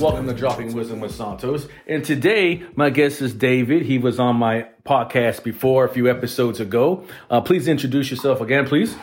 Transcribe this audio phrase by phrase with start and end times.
[0.00, 1.68] Welcome to Dropping Wisdom with Santos.
[1.86, 3.82] And today, my guest is David.
[3.82, 7.04] He was on my podcast before, a few episodes ago.
[7.28, 8.96] Uh, please introduce yourself again, please.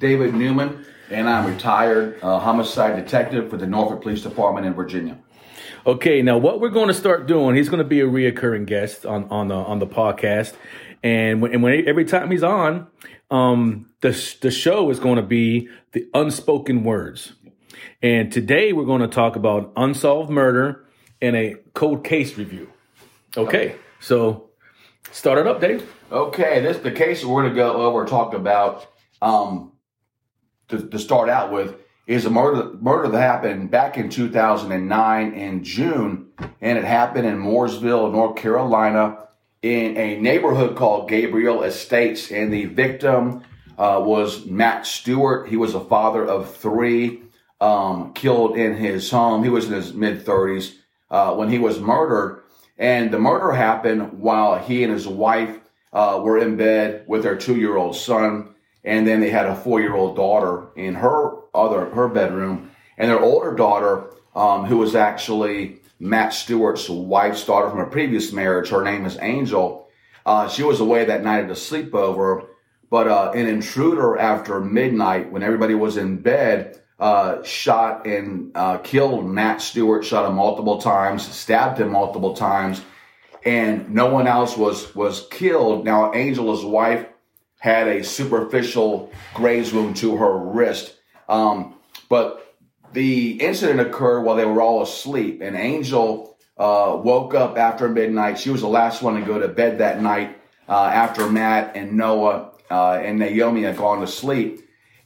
[0.00, 5.18] David Newman, and I'm retired uh, homicide detective for the Norfolk Police Department in Virginia.
[5.86, 9.06] Okay, now what we're going to start doing, he's going to be a reoccurring guest
[9.06, 10.54] on on the on the podcast,
[11.04, 12.88] and when, and when every time he's on,
[13.30, 17.34] um, the the show is going to be the unspoken words.
[18.02, 20.84] And today we're going to talk about unsolved murder
[21.20, 22.70] and a cold case review.
[23.36, 24.50] Okay, so
[25.10, 25.90] start it up, Dave.
[26.12, 28.86] Okay, this the case we're going to go over and talk about
[29.20, 29.72] um,
[30.68, 31.76] to, to start out with
[32.06, 36.28] is a murder murder that happened back in 2009 in June,
[36.60, 39.26] and it happened in Mooresville, North Carolina,
[39.62, 43.42] in a neighborhood called Gabriel Estates, and the victim
[43.78, 45.48] uh, was Matt Stewart.
[45.48, 47.22] He was a father of three,
[47.64, 49.42] um, killed in his home.
[49.42, 50.74] He was in his mid 30s
[51.10, 52.42] uh, when he was murdered,
[52.78, 55.58] and the murder happened while he and his wife
[55.92, 58.54] uh, were in bed with their two year old son
[58.84, 63.10] and then they had a four year old daughter in her other her bedroom, and
[63.10, 68.68] their older daughter, um, who was actually Matt Stewart's wife's daughter from a previous marriage.
[68.68, 69.88] Her name is Angel.
[70.26, 72.46] Uh, she was away that night at a sleepover,
[72.90, 78.78] but uh, an intruder after midnight, when everybody was in bed, uh, shot and uh,
[78.78, 80.04] killed Matt Stewart.
[80.04, 82.82] Shot him multiple times, stabbed him multiple times,
[83.44, 85.84] and no one else was was killed.
[85.84, 87.06] Now, Angel, his wife,
[87.58, 90.94] had a superficial graze wound to her wrist.
[91.28, 91.74] Um,
[92.08, 92.54] but
[92.92, 95.40] the incident occurred while they were all asleep.
[95.42, 98.38] And Angel uh, woke up after midnight.
[98.38, 100.38] She was the last one to go to bed that night
[100.68, 104.63] uh, after Matt and Noah uh, and Naomi had gone to sleep.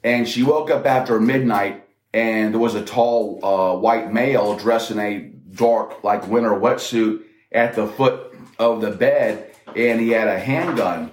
[0.08, 4.90] And she woke up after midnight, and there was a tall uh, white male dressed
[4.90, 5.18] in a
[5.54, 11.10] dark, like winter wetsuit at the foot of the bed, and he had a handgun.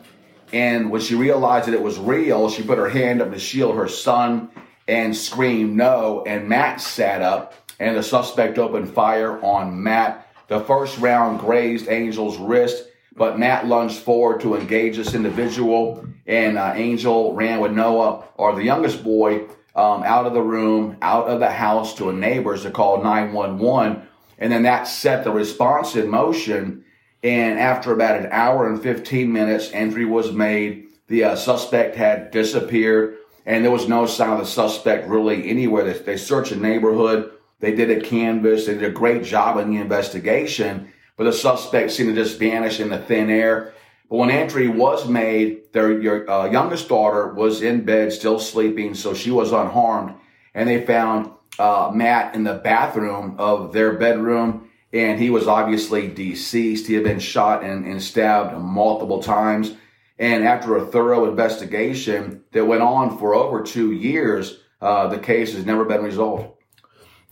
[0.53, 3.75] And when she realized that it was real, she put her hand up to shield
[3.75, 4.49] her son
[4.87, 6.23] and screamed no.
[6.25, 10.25] And Matt sat up, and the suspect opened fire on Matt.
[10.47, 16.57] The first round grazed Angel's wrist, but Matt lunged forward to engage this individual, and
[16.57, 21.27] uh, Angel ran with Noah, or the youngest boy, um, out of the room, out
[21.27, 24.01] of the house to a neighbor's to call 911.
[24.37, 26.85] And then that set the response in motion
[27.25, 30.89] and after about an hour and 15 minutes, entry was made.
[31.07, 35.83] The uh, suspect had disappeared, and there was no sign of the suspect really anywhere.
[35.83, 37.31] They, they searched the neighborhood.
[37.61, 38.67] They did a canvas.
[38.67, 42.79] They did a great job in the investigation, but the suspect seemed to just vanish
[42.79, 43.73] in the thin air.
[44.09, 48.93] But when entry was made, their your, uh, youngest daughter was in bed, still sleeping,
[48.93, 50.15] so she was unharmed.
[50.53, 56.07] And they found uh, Matt in the bathroom of their bedroom and he was obviously
[56.07, 56.87] deceased.
[56.87, 59.73] He had been shot and, and stabbed multiple times.
[60.17, 65.53] And after a thorough investigation that went on for over two years, uh, the case
[65.53, 66.47] has never been resolved.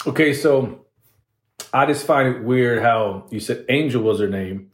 [0.05, 0.85] Okay, so
[1.71, 4.71] I just find it weird how you said Angel was her name,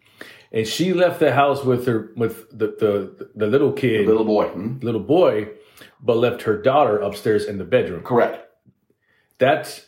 [0.51, 4.25] and she left the house with her with the the, the little kid, the little
[4.25, 4.79] boy, hmm?
[4.79, 5.49] little boy,
[6.01, 8.03] but left her daughter upstairs in the bedroom.
[8.03, 8.45] Correct.
[9.37, 9.85] That's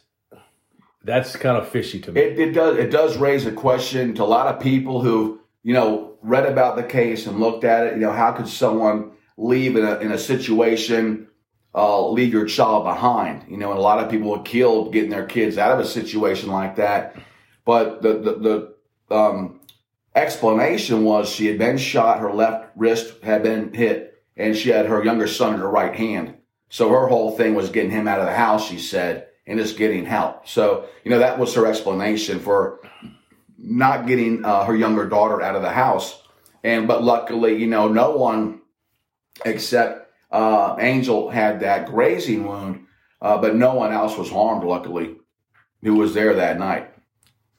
[1.03, 2.21] that's kind of fishy to me.
[2.21, 2.77] It, it does.
[2.77, 6.75] It does raise a question to a lot of people who you know read about
[6.75, 7.93] the case and looked at it.
[7.93, 11.27] You know, how could someone leave in a in a situation,
[11.73, 13.45] uh, leave your child behind?
[13.49, 15.87] You know, and a lot of people are killed getting their kids out of a
[15.87, 17.15] situation like that.
[17.65, 18.33] But the the,
[19.09, 19.60] the um,
[20.15, 24.87] explanation was she had been shot, her left wrist had been hit, and she had
[24.87, 26.35] her younger son in her right hand.
[26.69, 28.67] So her whole thing was getting him out of the house.
[28.67, 30.47] She said and is getting help.
[30.47, 32.79] So, you know, that was her explanation for
[33.57, 36.21] not getting uh, her younger daughter out of the house.
[36.63, 38.61] And, but luckily, you know, no one
[39.45, 42.85] except uh, Angel had that grazing wound,
[43.21, 45.15] uh, but no one else was harmed, luckily,
[45.81, 46.93] who was there that night.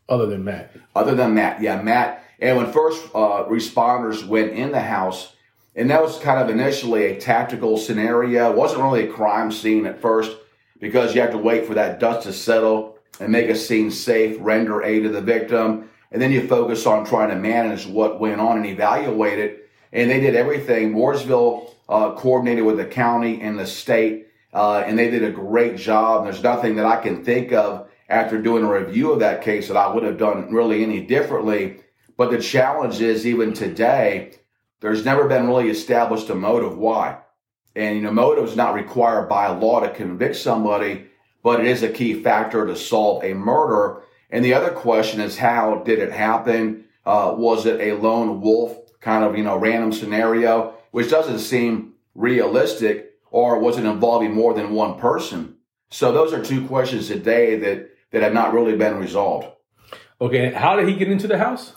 [0.09, 0.75] Other than Matt.
[0.95, 2.25] Other than Matt, yeah, Matt.
[2.43, 5.33] And when first uh, responders went in the house,
[5.77, 9.87] and that was kind of initially a tactical scenario, it wasn't really a crime scene
[9.87, 10.37] at first
[10.81, 14.37] because you have to wait for that dust to settle and make a scene safe,
[14.41, 15.89] render aid to the victim.
[16.11, 19.71] And then you focus on trying to manage what went on and evaluate it.
[19.93, 20.93] And they did everything.
[20.93, 25.77] Mooresville uh, coordinated with the county and the state, uh, and they did a great
[25.77, 26.25] job.
[26.25, 29.77] There's nothing that I can think of after doing a review of that case that
[29.77, 31.79] I would have done really any differently.
[32.23, 34.35] But the challenge is even today,
[34.79, 37.19] there's never been really established a motive why.
[37.75, 41.07] And you know, motive is not required by law to convict somebody,
[41.43, 44.03] but it is a key factor to solve a murder.
[44.31, 46.85] And the other question is how did it happen?
[47.05, 51.95] Uh, was it a lone wolf kind of you know random scenario, which doesn't seem
[52.15, 55.57] realistic, or was it involving more than one person?
[55.91, 59.49] So those are two questions today that that have not really been resolved.
[60.21, 61.75] Okay, how did he get into the house?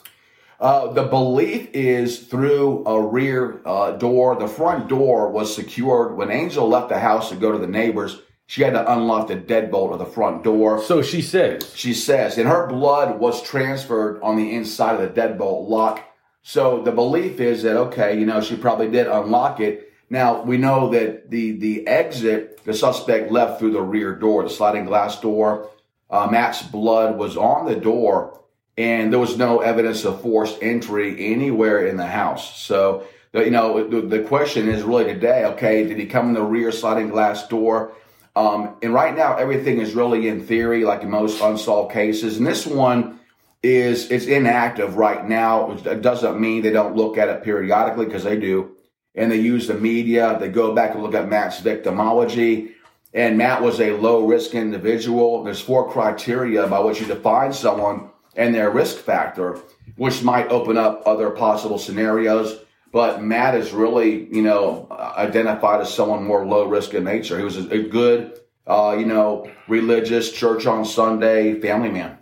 [0.58, 4.36] Uh, the belief is through a rear uh, door.
[4.36, 6.16] The front door was secured.
[6.16, 9.36] When Angel left the house to go to the neighbors, she had to unlock the
[9.36, 10.82] deadbolt of the front door.
[10.82, 11.74] So she says.
[11.74, 16.02] She says, and her blood was transferred on the inside of the deadbolt lock.
[16.42, 19.92] So the belief is that okay, you know, she probably did unlock it.
[20.08, 24.48] Now we know that the the exit, the suspect left through the rear door, the
[24.48, 25.70] sliding glass door.
[26.08, 28.40] Uh, Matt's blood was on the door
[28.76, 32.60] and there was no evidence of forced entry anywhere in the house.
[32.60, 36.72] So, you know, the, question is really today, okay, did he come in the rear
[36.72, 37.92] sliding glass door?
[38.34, 42.36] Um, and right now, everything is really in theory, like in most unsolved cases.
[42.36, 43.18] And this one
[43.62, 45.72] is it's inactive right now.
[45.72, 48.72] It doesn't mean they don't look at it periodically because they do.
[49.14, 50.36] And they use the media.
[50.38, 52.72] They go back and look at Matt's victimology.
[53.14, 55.42] And Matt was a low risk individual.
[55.42, 59.58] There's four criteria by which you define someone and their risk factor,
[59.96, 62.60] which might open up other possible scenarios.
[62.92, 67.36] But Matt is really, you know, identified as someone more low risk in nature.
[67.38, 72.18] He was a, good, uh, you know, religious, church on Sunday, family man.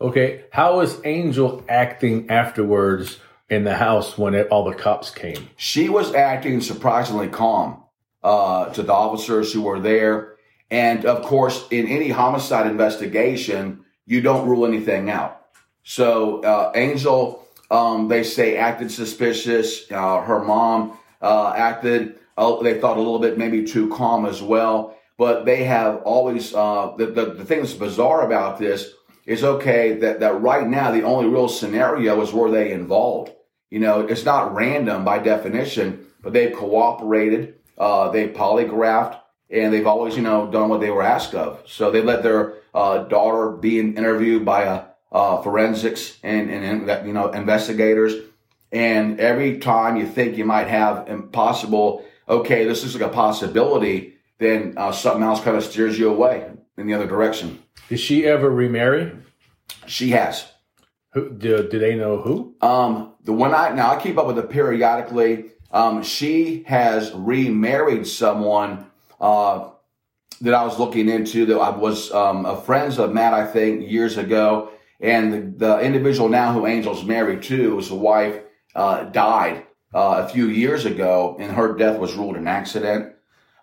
[0.00, 3.18] Okay, how was Angel acting afterwards
[3.48, 5.48] in the house when it, all the cops came?
[5.56, 7.82] She was acting surprisingly calm
[8.22, 10.36] uh, to the officers who were there.
[10.70, 15.45] And of course, in any homicide investigation, you don't rule anything out.
[15.88, 19.88] So uh, Angel, um, they say acted suspicious.
[19.88, 22.18] Uh, her mom uh, acted.
[22.36, 24.96] Uh, they thought a little bit maybe too calm as well.
[25.16, 28.94] But they have always uh, the, the the thing that's bizarre about this
[29.26, 33.30] is okay that that right now the only real scenario is where they involved.
[33.70, 37.54] You know, it's not random by definition, but they've cooperated.
[37.78, 41.62] Uh, they polygraphed and they've always, you know, done what they were asked of.
[41.66, 47.12] So they let their uh, daughter be interviewed by a uh, forensics and, and, you
[47.12, 48.14] know, investigators.
[48.72, 54.14] And every time you think you might have impossible, okay, this is like a possibility,
[54.38, 57.62] then uh, something else kind of steers you away in the other direction.
[57.88, 59.12] Did she ever remarry?
[59.86, 60.46] She has.
[61.12, 62.56] Who do, do they know who?
[62.60, 65.46] Um, the one I now I keep up with it periodically.
[65.70, 68.86] Um, she has remarried someone
[69.20, 69.70] uh,
[70.40, 73.88] that I was looking into that I was um, a friends of Matt, I think,
[73.90, 74.70] years ago.
[75.00, 78.40] And the, the individual now who Angel's married to, his wife,
[78.74, 83.14] uh, died uh, a few years ago, and her death was ruled an accident.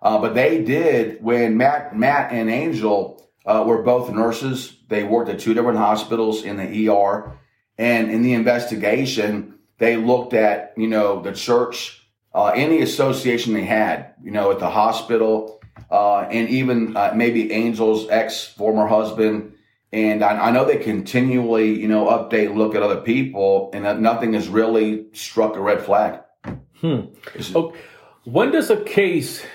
[0.02, 4.76] Uh, but they did when Matt, Matt and Angel uh, were both nurses.
[4.90, 7.38] They worked at two different hospitals in the ER,
[7.78, 13.66] and in the investigation, they looked at you know the church, uh, any association they
[13.66, 19.54] had, you know, at the hospital, uh, and even maybe Angel's ex former husband
[19.94, 24.34] and I, I, know they continually, you know, update look at other people, and nothing
[24.34, 26.20] has really struck a red flag.
[26.82, 27.02] Hmm.
[27.56, 27.80] Okay.
[28.24, 29.46] When does a case,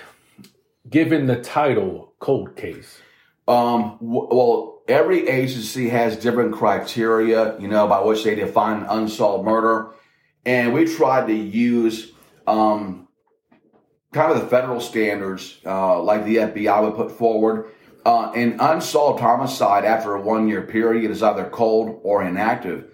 [0.89, 2.99] given the title, cold case?
[3.49, 9.43] Um, w- well, every agency has different criteria, you know, by which they define unsolved
[9.43, 9.91] murder.
[10.45, 12.13] And we tried to use
[12.47, 13.09] um,
[14.13, 17.71] kind of the federal standards, uh, like the FBI would put forward
[18.09, 22.91] uh, an unsolved homicide after a one year period is either cold or inactive.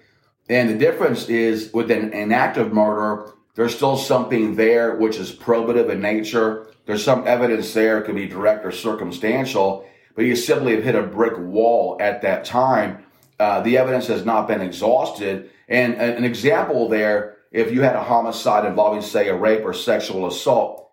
[0.49, 5.89] And the difference is with an inactive murder, there's still something there which is probative
[5.89, 6.67] in nature.
[6.85, 10.95] There's some evidence there, it could be direct or circumstantial, but you simply have hit
[10.95, 13.05] a brick wall at that time.
[13.39, 15.49] Uh, the evidence has not been exhausted.
[15.69, 20.27] And an example there, if you had a homicide involving, say, a rape or sexual
[20.27, 20.84] assault,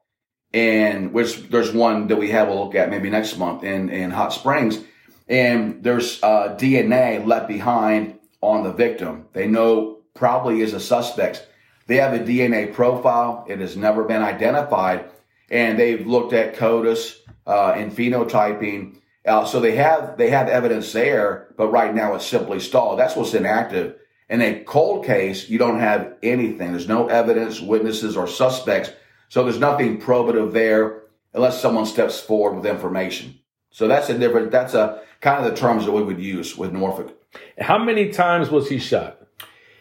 [0.55, 4.11] and which there's one that we have a look at maybe next month in, in
[4.11, 4.81] Hot Springs.
[5.29, 9.29] And there's uh, DNA left behind on the victim.
[9.33, 11.47] They know probably is a suspect.
[11.87, 13.47] They have a DNA profile.
[13.49, 15.11] It has never been identified.
[15.51, 17.17] And they've looked at CODIS
[17.47, 18.99] uh, and phenotyping.
[19.25, 22.99] Uh, so they have they have evidence there, but right now it's simply stalled.
[22.99, 23.97] That's what's inactive.
[24.29, 26.73] In a cold case, you don't have anything.
[26.73, 28.91] There's no evidence, witnesses, or suspects
[29.33, 33.39] so there's nothing probative there unless someone steps forward with information.
[33.71, 34.51] So that's a different.
[34.51, 37.19] That's a kind of the terms that we would use with Norfolk.
[37.59, 39.27] How many times was he shot?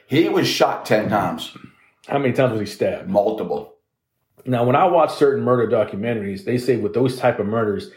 [0.07, 1.53] He was shot ten times,
[2.07, 3.09] How many times was he stabbed?
[3.09, 3.75] multiple.
[4.45, 7.91] Now, when I watch certain murder documentaries, they say with those type of murders,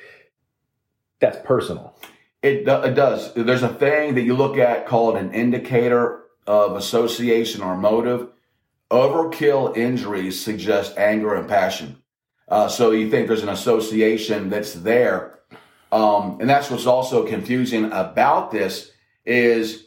[1.20, 1.96] that's personal.
[2.42, 3.32] It, it does.
[3.34, 8.26] There's a thing that you look at called an indicator of association or motive.
[8.94, 12.00] Overkill injuries suggest anger and passion.
[12.46, 15.40] Uh, so you think there's an association that's there.
[15.90, 18.92] Um, and that's what's also confusing about this
[19.24, 19.86] is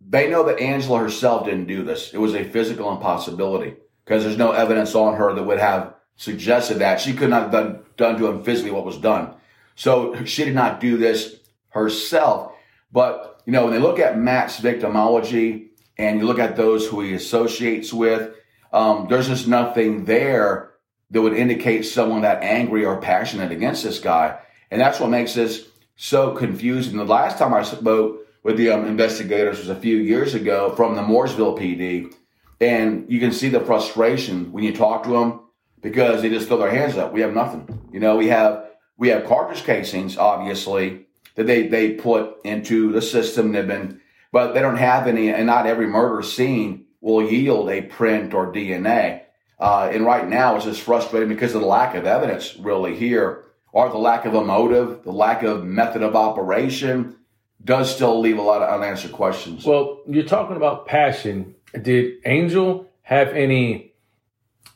[0.00, 2.14] they know that Angela herself didn't do this.
[2.14, 6.78] It was a physical impossibility because there's no evidence on her that would have suggested
[6.78, 7.02] that.
[7.02, 9.34] She could not have done, done to him physically what was done.
[9.74, 11.36] So she did not do this
[11.68, 12.52] herself.
[12.90, 15.68] But, you know, when they look at Matt's victimology
[15.98, 18.34] and you look at those who he associates with,
[18.72, 20.72] um, there's just nothing there
[21.10, 24.38] that would indicate someone that angry or passionate against this guy.
[24.70, 26.96] And that's what makes this so confusing.
[26.96, 30.96] The last time I spoke with the um, investigators was a few years ago from
[30.96, 32.14] the Mooresville PD.
[32.60, 35.40] And you can see the frustration when you talk to them
[35.82, 37.12] because they just throw their hands up.
[37.12, 37.90] We have nothing.
[37.92, 43.02] You know, we have we have cartridge casings, obviously, that they, they put into the
[43.02, 43.50] system.
[43.50, 44.00] They've been,
[44.32, 48.52] but they don't have any, and not every murder scene will yield a print or
[48.52, 49.22] DNA.
[49.60, 53.44] Uh, and right now it's just frustrating because of the lack of evidence really here,
[53.70, 57.16] or the lack of a motive, the lack of method of operation
[57.64, 59.64] does still leave a lot of unanswered questions.
[59.64, 61.54] Well, you're talking about passion.
[61.80, 63.94] Did Angel have any?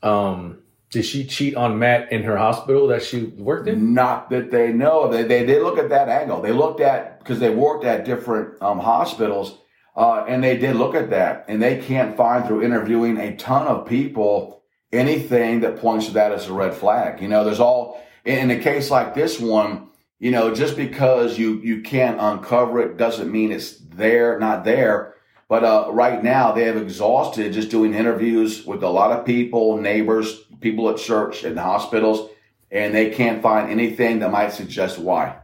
[0.03, 0.63] Um,
[0.97, 3.93] did she cheat on Matt in her hospital that she worked in?
[3.93, 5.13] Not that they know of.
[5.13, 6.41] They, they look at that angle.
[6.41, 9.59] They looked at, because they worked at different um, hospitals,
[9.95, 11.45] uh, and they did look at that.
[11.49, 16.33] And they can't find through interviewing a ton of people anything that points to that
[16.33, 17.21] as a red flag.
[17.21, 21.61] You know, there's all, in a case like this one, you know, just because you,
[21.61, 25.16] you can't uncover it doesn't mean it's there, not there.
[25.49, 29.77] But uh, right now, they have exhausted just doing interviews with a lot of people,
[29.77, 32.31] neighbors, people at church and hospitals,
[32.71, 35.37] and they can't find anything that might suggest why.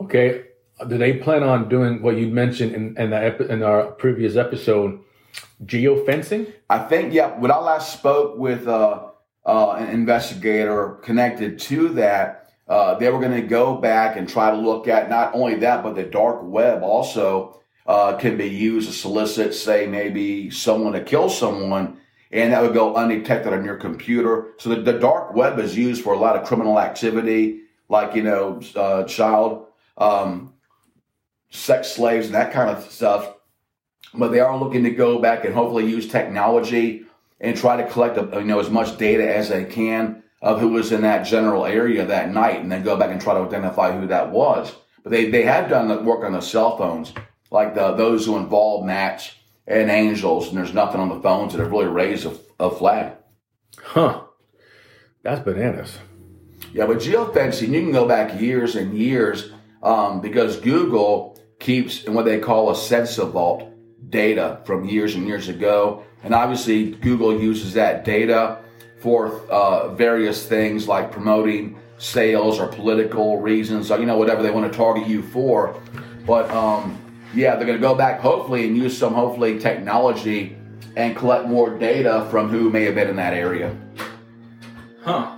[0.00, 0.44] Okay.
[0.86, 4.36] Do they plan on doing what you mentioned in in, the epi- in our previous
[4.36, 5.00] episode,
[5.64, 6.52] geofencing?
[6.68, 9.06] I think, yeah, when I last spoke with uh,
[9.46, 14.50] uh, an investigator connected to that, uh, they were going to go back and try
[14.50, 18.88] to look at not only that, but the dark web also uh, can be used
[18.88, 21.98] to solicit, say, maybe someone to kill someone,
[22.32, 24.48] and that would go undetected on your computer.
[24.58, 28.22] So the, the dark web is used for a lot of criminal activity, like, you
[28.22, 29.66] know, uh, child
[29.96, 30.52] um,
[31.50, 33.34] sex slaves and that kind of stuff.
[34.14, 37.04] But they are looking to go back and hopefully use technology
[37.40, 40.92] and try to collect you know as much data as they can of who was
[40.92, 44.06] in that general area that night and then go back and try to identify who
[44.06, 44.74] that was.
[45.02, 47.12] But they, they have done the work on the cell phones
[47.56, 49.32] like the, those who involve Matt's
[49.66, 53.16] and Angels and there's nothing on the phones that have really raised a, a flag
[53.82, 54.22] Huh.
[55.22, 55.98] That's bananas.
[56.72, 59.50] Yeah, but geofencing, you can go back years and years
[59.82, 63.72] um, because Google keeps in what they call a Sensorvault
[64.10, 66.04] data from years and years ago.
[66.22, 68.58] And obviously, Google uses that data
[68.98, 74.50] for uh, various things like promoting sales or political reasons, or you know, whatever they
[74.50, 75.80] want to target you for.
[76.26, 76.98] But um,
[77.34, 80.56] yeah, they're going to go back hopefully and use some hopefully technology
[80.96, 83.76] and collect more data from who may have been in that area.
[85.02, 85.36] Huh.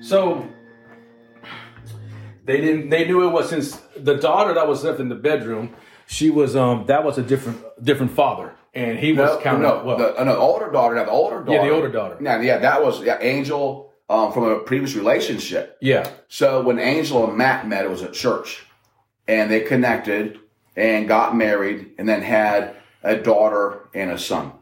[0.00, 0.46] So
[2.44, 2.90] they didn't.
[2.90, 5.74] They knew it was since the daughter that was left in the bedroom.
[6.06, 9.62] She was um that was a different different father, and he was No, counting.
[9.62, 10.94] no, well, the, no, older daughter.
[10.96, 11.52] Now the older daughter.
[11.52, 12.18] Yeah, the older daughter.
[12.20, 15.78] Yeah, yeah, that was yeah, Angel um, from a previous relationship.
[15.80, 16.08] yeah.
[16.28, 18.64] So when Angel and Matt met, it was at church,
[19.28, 20.38] and they connected
[20.76, 24.52] and got married, and then had a daughter and a son,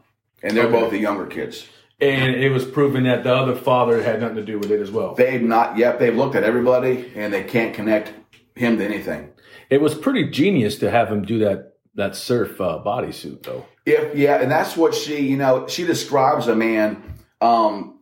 [0.43, 0.79] and they're Okay.
[0.79, 1.67] both the younger kids.
[1.99, 4.89] And it was proven that the other father had nothing to do with it as
[4.89, 5.13] well.
[5.13, 5.99] They've not yet.
[5.99, 8.11] They've looked at everybody, and they can't connect
[8.55, 9.29] him to anything.
[9.69, 13.65] It was pretty genius to have him do that that surf uh, bodysuit though.
[13.85, 17.03] If yeah, and that's what she, you know, she describes a man
[17.41, 17.99] um,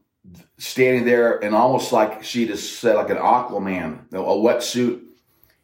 [0.57, 5.01] standing there and almost like she just said like an Aquaman, a wetsuit,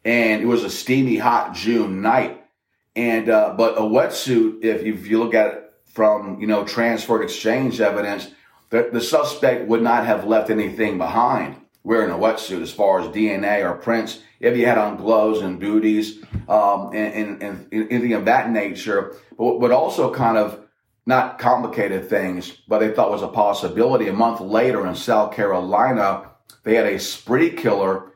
[0.06, 2.44] and it was a steamy, hot June night,
[2.94, 6.64] and uh, but a wetsuit, if you, if you look at it from you know
[6.64, 8.30] transferred exchange evidence,
[8.70, 13.06] the, the suspect would not have left anything behind wearing a wetsuit as far as
[13.08, 14.20] DNA or prints.
[14.40, 19.14] If you had on gloves and booties um, and, and, and anything of that nature,
[19.38, 20.60] but, but also kind of
[21.06, 24.08] not complicated things, but they thought was a possibility.
[24.08, 26.30] A month later in South Carolina,
[26.64, 28.12] they had a spree killer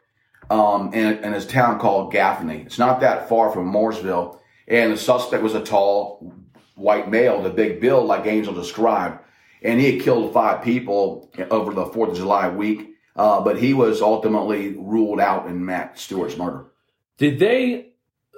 [0.51, 2.63] um, in, in his town called Gaffney.
[2.67, 4.39] It's not that far from Mooresville.
[4.69, 6.35] And the suspect was a tall
[6.75, 9.21] white male, the big build like Angel described.
[9.63, 12.89] And he had killed five people over the 4th of July week.
[13.17, 16.67] Uh, but he was ultimately ruled out in Matt Stewart's murder.
[17.19, 17.91] Did they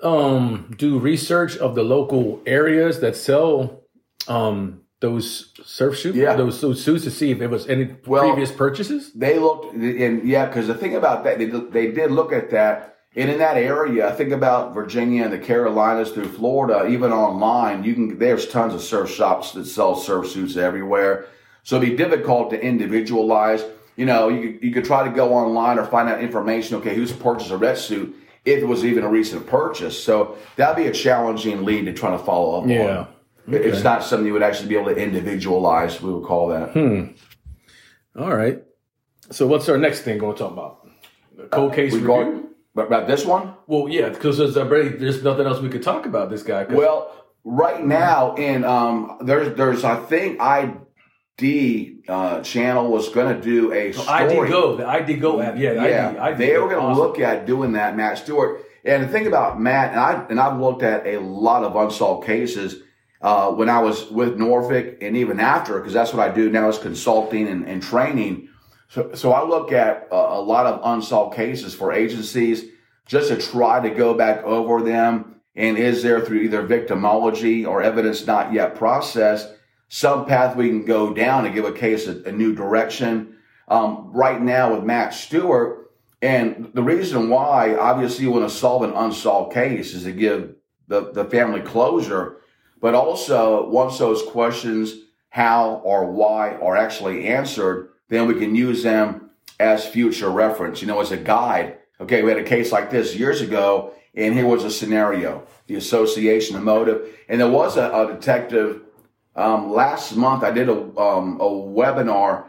[0.03, 3.85] um, do research of the local areas that sell
[4.27, 6.35] um, those surf suits, Yeah.
[6.37, 9.13] those, those suits to see if it was any Well- previous purchases?
[9.15, 12.89] They looked, and yeah, because the thing about that, they, they did look at that.
[13.15, 17.85] And in that area, I think about Virginia and the Carolinas through Florida, even online,
[17.85, 21.27] you can, there's tons of surf shops that sell surf suits everywhere.
[21.65, 23.65] So it'd be difficult to individualize.
[23.97, 26.77] You know, you could, you could try to go online or find out information.
[26.79, 28.17] Okay, who's purchased a red suit?
[28.45, 30.03] If it was even a recent purchase.
[30.03, 32.99] So that'd be a challenging lead to try to follow up Yeah.
[33.01, 33.07] on.
[33.49, 36.01] It- It's not something you would actually be able to individualize.
[36.03, 36.71] We would call that.
[36.73, 37.01] Hmm.
[38.19, 38.63] All right.
[39.31, 40.87] So what's our next thing going to talk about?
[41.37, 42.51] The cold case We review?
[42.75, 43.55] but about this one?
[43.67, 46.65] Well, yeah, because there's already there's nothing else we could talk about this guy.
[46.65, 47.11] Well,
[47.45, 53.73] right now, in um, there's there's I think ID uh, channel was going to do
[53.73, 54.09] a story.
[54.09, 56.87] ID Go, the ID Go app, yeah, the Yeah, ID, ID they were going to
[56.89, 57.03] awesome.
[57.03, 58.63] look at doing that, Matt Stewart.
[58.85, 62.27] And the thing about Matt, and I and I've looked at a lot of unsolved
[62.27, 62.77] cases
[63.23, 66.69] uh, when I was with Norfolk, and even after, because that's what I do now
[66.69, 68.49] is consulting and, and training.
[68.89, 72.65] So, so I look at a, a lot of unsolved cases for agencies
[73.07, 75.37] just to try to go back over them.
[75.55, 79.49] And is there through either victimology or evidence not yet processed
[79.89, 83.37] some path we can go down to give a case a, a new direction?
[83.69, 85.83] Um, right now with Matt Stewart,
[86.21, 90.55] and the reason why, obviously, you want to solve an unsolved case is to give
[90.87, 92.42] the, the family closure,
[92.83, 94.95] but also once those questions,
[95.31, 100.87] how or why, are actually answered, then we can use them as future reference, you
[100.87, 101.79] know, as a guide.
[101.99, 105.77] Okay, we had a case like this years ago, and here was a scenario, the
[105.77, 107.09] association, the motive.
[107.31, 108.83] And there was a, a detective
[109.35, 112.45] um, last month, I did a, um, a webinar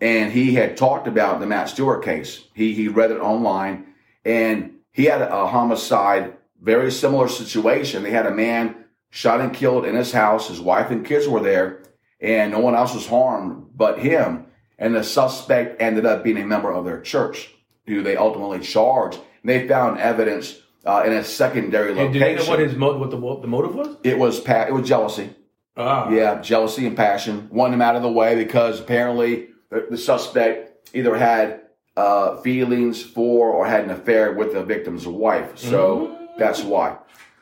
[0.00, 2.44] and he had talked about the Matt Stewart case.
[2.54, 3.86] He, he read it online
[4.24, 8.02] and he had a homicide, very similar situation.
[8.02, 8.77] They had a man
[9.10, 10.48] shot and killed in his house.
[10.48, 11.82] His wife and kids were there
[12.20, 14.46] and no one else was harmed but him.
[14.78, 17.50] And the suspect ended up being a member of their church
[17.86, 19.18] who they ultimately charged.
[19.42, 22.50] And they found evidence uh, in a secondary And do they know location.
[22.50, 23.96] what his mo- what the what the motive was?
[24.04, 25.30] it was pa- it was jealousy.
[25.76, 27.48] Ah, Yeah, jealousy and passion.
[27.50, 31.60] Wanted him out of the way because apparently the, the suspect either had
[31.96, 35.58] uh, feelings for or had an affair with the victim's wife.
[35.58, 36.96] So that's why.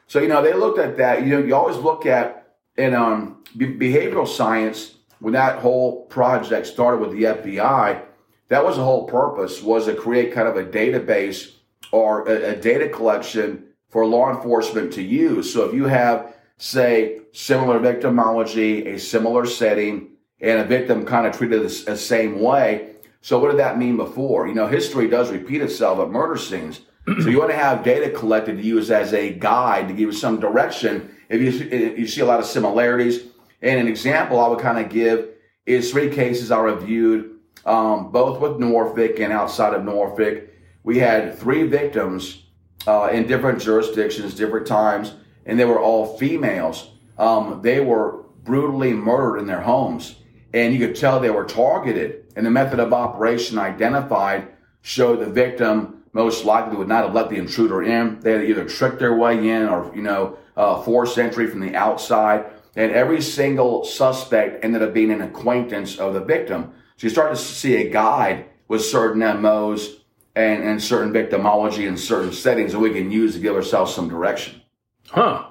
[0.06, 1.24] So you know they looked at that.
[1.24, 6.66] You know you always look at in um, be- behavioral science when that whole project
[6.66, 8.02] started with the FBI.
[8.48, 11.54] That was the whole purpose was to create kind of a database
[11.90, 15.52] or a, a data collection for law enforcement to use.
[15.52, 21.36] So if you have, say, similar victimology, a similar setting, and a victim kind of
[21.36, 22.92] treated the the same way.
[23.22, 24.46] So what did that mean before?
[24.46, 26.80] You know, history does repeat itself at murder scenes.
[27.20, 30.12] so you want to have data collected to use as a guide to give you
[30.12, 31.14] some direction.
[31.28, 33.24] If you, if you see a lot of similarities,
[33.62, 35.28] and an example I would kind of give
[35.66, 40.44] is three cases I reviewed, um, both with Norfolk and outside of Norfolk.
[40.82, 42.44] We had three victims
[42.86, 45.14] uh, in different jurisdictions, different times,
[45.44, 46.90] and they were all females.
[47.18, 50.16] Um, they were brutally murdered in their homes,
[50.54, 52.24] and you could tell they were targeted.
[52.36, 54.48] And the method of operation identified
[54.87, 58.20] showed the victim most likely would not have let the intruder in.
[58.20, 61.75] They had either tricked their way in or, you know, uh, forced entry from the
[61.75, 62.46] outside.
[62.77, 66.72] And every single suspect ended up being an acquaintance of the victim.
[66.99, 70.03] So you start to see a guide with certain MOs
[70.37, 74.09] and, and certain victimology and certain settings that we can use to give ourselves some
[74.09, 74.62] direction.
[75.09, 75.46] huh.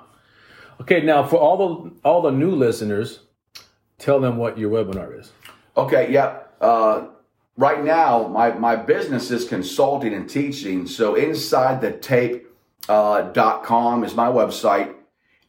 [0.79, 3.19] Okay, now for all the all the new listeners,
[3.97, 5.31] tell them what your webinar is.
[5.75, 6.55] Okay, yep.
[6.61, 7.07] Uh,
[7.57, 10.87] right now, my, my business is consulting and teaching.
[10.87, 12.43] So InsideTheTape
[12.87, 14.93] uh, com is my website,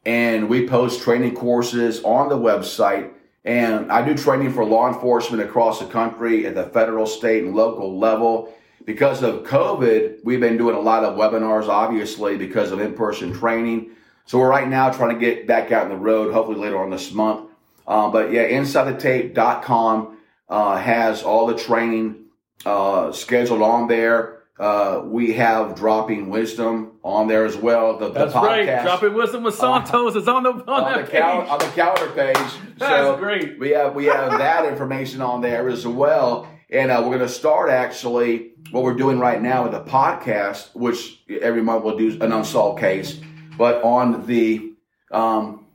[0.05, 3.11] and we post training courses on the website.
[3.45, 7.55] And I do training for law enforcement across the country at the federal, state, and
[7.55, 8.53] local level.
[8.85, 13.33] Because of COVID, we've been doing a lot of webinars, obviously, because of in person
[13.33, 13.91] training.
[14.25, 16.91] So we're right now trying to get back out on the road, hopefully later on
[16.91, 17.51] this month.
[17.87, 20.17] Um, but yeah, InsideTheTape.com
[20.49, 22.27] uh, has all the training
[22.65, 24.43] uh, scheduled on there.
[24.59, 27.99] Uh, we have dropping wisdom on there as well.
[27.99, 28.83] The, That's the podcast right.
[28.83, 31.51] Dropping wisdom with Santos is on the on, on the, cal- page.
[31.51, 32.53] on the calendar page.
[32.79, 33.59] That's great.
[33.59, 36.49] We have we have that information on there as well.
[36.71, 40.75] And uh, we're going to start actually what we're doing right now with the podcast,
[40.75, 43.21] which every month we'll do an unsolved case.
[43.57, 44.73] But on the
[45.13, 45.67] um,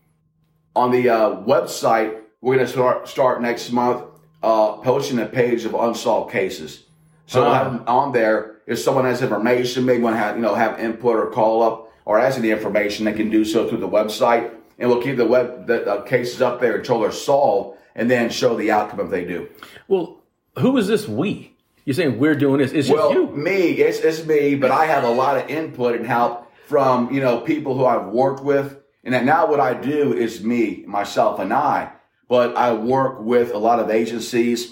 [0.76, 4.04] on the uh, website, we're going to start start next month
[4.44, 6.84] uh, posting a page of unsolved cases.
[7.26, 10.80] So have on there if someone has information, maybe want to have you know have
[10.80, 14.54] input or call up or has any information, they can do so through the website,
[14.80, 18.30] and we'll keep the web the uh, cases up there until they're solved, and then
[18.30, 19.50] show the outcome if they do.
[19.88, 20.22] Well,
[20.60, 21.56] who is this we?
[21.86, 22.72] You're saying we're doing this.
[22.72, 23.28] It's just Well, you.
[23.28, 27.22] me, it's, it's me, but I have a lot of input and help from, you
[27.22, 28.78] know, people who I've worked with.
[29.04, 31.92] And that now what I do is me, myself, and I.
[32.32, 34.72] But I work with a lot of agencies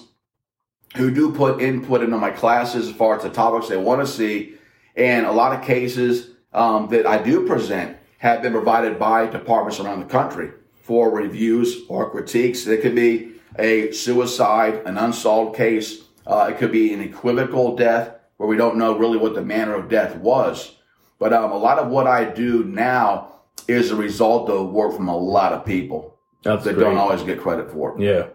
[0.95, 4.07] who do put input into my classes as far as the topics they want to
[4.07, 4.53] see.
[4.95, 9.77] And a lot of cases um, that I do present have been provided by departments
[9.81, 10.51] around the country
[10.83, 12.65] for reviews or critiques.
[12.65, 16.03] It could be a suicide, an unsolved case.
[16.25, 19.75] Uh, it could be an equivocal death where we don't know really what the manner
[19.75, 20.77] of death was.
[21.19, 23.33] But um, a lot of what I do now
[23.67, 26.83] is a result of work from a lot of people That's that great.
[26.85, 28.01] don't always get credit for it.
[28.01, 28.27] Yeah,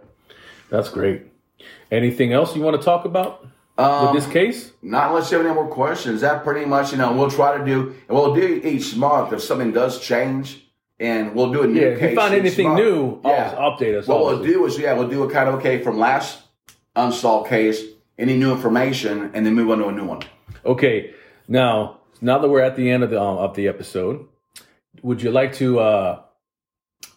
[0.71, 1.23] that's great.
[1.91, 3.47] Anything else you want to talk about
[3.79, 4.73] Um, with this case?
[4.83, 6.21] Not unless you have any more questions.
[6.21, 9.41] That pretty much, you know, we'll try to do, and we'll do each month if
[9.43, 10.67] something does change,
[11.01, 12.11] and we'll do a new Yeah, if case.
[12.11, 12.81] you find anything month.
[12.81, 13.55] new, yeah.
[13.55, 14.07] update us.
[14.07, 16.43] What we'll do is, yeah, we'll do a kind of okay from last
[16.97, 17.83] unsolved case,
[18.19, 20.21] any new information, and then move on to a new one.
[20.67, 21.15] Okay,
[21.49, 24.27] now now that we're at the end of the um, of the episode,
[25.03, 26.21] would you like to uh,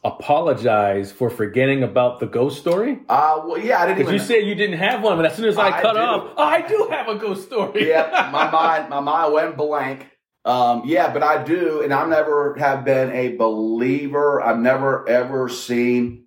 [0.07, 2.99] apologize for forgetting about the ghost story?
[3.09, 5.45] Uh, well, yeah, I didn't Because you said you didn't have one, but as soon
[5.45, 5.99] as I, I cut do.
[5.99, 7.89] off, oh, I do have a ghost story.
[7.89, 10.07] yeah, my mind, my mind went blank.
[10.45, 14.41] Um, yeah, but I do, and I never have been a believer.
[14.41, 16.23] I've never ever seen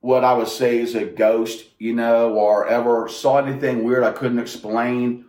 [0.00, 4.12] what I would say is a ghost, you know, or ever saw anything weird I
[4.12, 5.26] couldn't explain.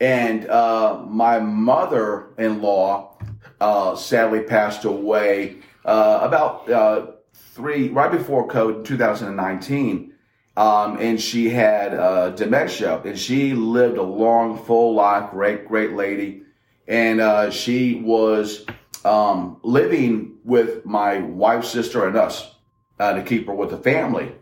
[0.00, 3.18] And uh, my mother-in-law
[3.60, 7.06] uh, sadly passed away uh, about uh,
[7.54, 10.12] three right before COVID, 2019
[10.56, 15.92] um, and she had uh, dementia, and she lived a long, full life, great, great
[15.92, 16.42] lady,
[16.86, 18.66] and uh, she was
[19.04, 22.54] um, living with my wife's sister and us
[23.00, 24.32] uh, to keep her with the family.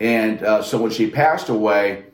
[0.00, 2.06] And uh, so when she passed away,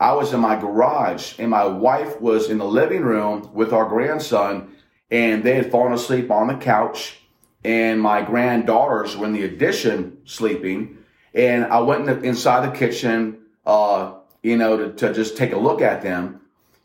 [0.00, 3.88] I was in my garage, and my wife was in the living room with our
[3.88, 4.74] grandson,
[5.10, 7.20] and they had fallen asleep on the couch,
[7.64, 10.98] and my granddaughters were in the addition sleeping.
[11.34, 15.52] And I went in the, inside the kitchen, uh, you know, to, to just take
[15.52, 16.40] a look at them.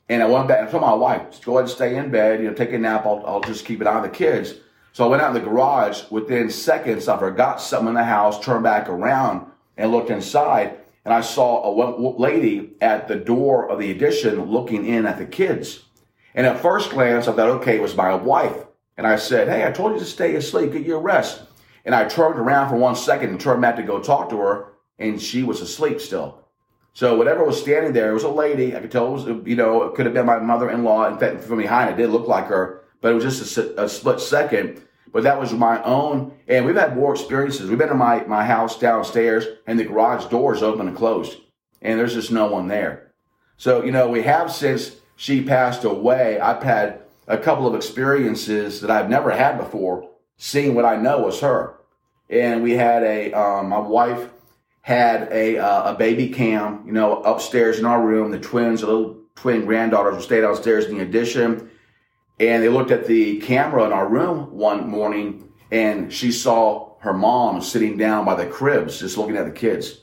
[0.07, 2.41] And I went back I told my wife, just go ahead and stay in bed,
[2.41, 3.05] you know, take a nap.
[3.05, 4.55] I'll, I'll just keep it on the kids.
[4.93, 6.03] So I went out in the garage.
[6.09, 9.45] Within seconds, I forgot something in the house, turned back around
[9.77, 10.77] and looked inside.
[11.05, 11.71] And I saw a
[12.19, 15.83] lady at the door of the addition looking in at the kids.
[16.33, 18.65] And at first glance, I thought, okay, it was my wife.
[18.99, 21.43] And I said, hey, I told you to stay asleep, get your rest.
[21.85, 24.73] And I turned around for one second and turned back to go talk to her,
[24.97, 26.43] and she was asleep still.
[26.91, 28.75] So whatever was standing there, it was a lady.
[28.75, 31.13] I could tell it was, you know, it could have been my mother-in-law.
[31.13, 34.19] In fact, from behind, it did look like her, but it was just a split
[34.19, 34.81] second.
[35.13, 37.69] But that was my own, and we've had more experiences.
[37.69, 41.37] We've been in my, my house downstairs, and the garage doors open and closed,
[41.81, 43.13] and there's just no one there.
[43.55, 48.81] So, you know, we have since she passed away, I've had a couple of experiences
[48.81, 51.75] that I've never had before, seeing what I know was her.
[52.29, 54.29] And we had a, um, my wife
[54.81, 58.31] had a, uh, a baby cam, you know, upstairs in our room.
[58.31, 61.69] The twins, the little twin granddaughters were stayed downstairs in the addition.
[62.39, 67.13] And they looked at the camera in our room one morning and she saw her
[67.13, 70.01] mom sitting down by the cribs, just looking at the kids.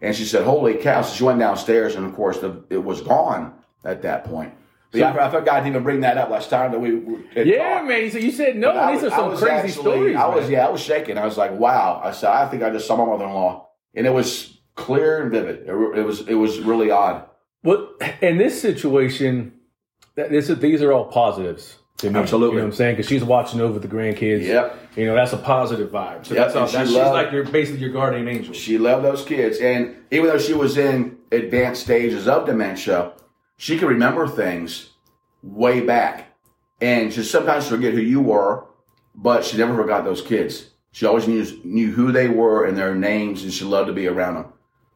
[0.00, 1.02] And she said, holy cow.
[1.02, 3.54] So she went downstairs and of course the, it was gone
[3.84, 4.54] at that point.
[4.92, 7.00] But yeah, I forgot to even bring that up last time that we
[7.36, 7.86] Yeah, talked.
[7.88, 8.10] man.
[8.10, 8.70] So you said no.
[8.76, 10.16] I These was- are some crazy actually- stories.
[10.16, 10.50] I was, man.
[10.52, 11.16] yeah, I was shaking.
[11.18, 12.00] I was like, wow.
[12.04, 15.68] I said, I think I just saw my mother-in-law, and it was clear and vivid.
[15.68, 17.24] It, it was, it was really odd.
[17.62, 17.88] Well,
[18.20, 19.52] in this situation,
[20.16, 21.76] that this is, these are all positives.
[22.02, 22.54] Me, Absolutely.
[22.54, 22.96] You know what I'm saying?
[22.96, 24.46] Because she's watching over the grandkids.
[24.46, 24.96] Yep.
[24.96, 26.24] You know, that's a positive vibe.
[26.24, 26.66] So Yep, that's all.
[26.66, 28.54] she That's, she's loved- like your basically your guardian angel.
[28.54, 33.12] She loved those kids, and even though she was in advanced stages of dementia,
[33.60, 34.88] she could remember things
[35.42, 36.34] way back,
[36.80, 38.64] and she sometimes forget who you were,
[39.14, 40.70] but she never forgot those kids.
[40.92, 44.06] She always knew knew who they were and their names, and she loved to be
[44.08, 44.46] around them.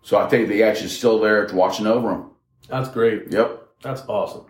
[0.00, 2.31] So I think the actually still there, watching over them.
[2.68, 3.31] That's great.
[3.31, 3.68] Yep.
[3.83, 4.46] That's awesome.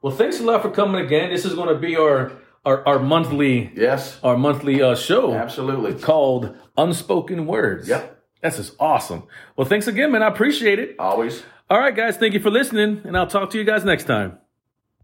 [0.00, 1.28] Well, thanks a lot for coming again.
[1.30, 2.32] This is going to be our
[2.64, 4.18] our, our monthly Yes.
[4.22, 5.92] our monthly uh, show Absolutely.
[6.00, 7.86] called Unspoken Words.
[7.86, 8.16] Yep.
[8.40, 9.24] That's just awesome.
[9.56, 10.22] Well, thanks again, man.
[10.22, 10.96] I appreciate it.
[10.98, 11.42] Always.
[11.70, 14.38] All right, guys, thank you for listening, and I'll talk to you guys next time.